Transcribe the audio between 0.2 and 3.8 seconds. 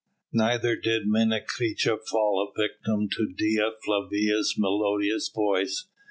Neither did Menecreta fall a victim to Dea